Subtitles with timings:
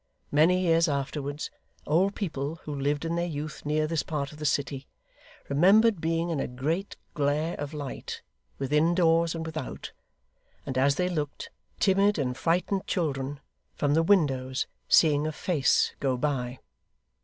[0.31, 1.51] Many years afterwards,
[1.85, 4.87] old people who lived in their youth near this part of the city,
[5.47, 8.23] remembered being in a great glare of light,
[8.57, 9.91] within doors and without,
[10.65, 13.41] and as they looked, timid and frightened children,
[13.75, 16.57] from the windows, seeing a FACE go by.